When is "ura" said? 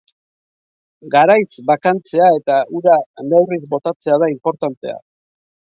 2.81-2.97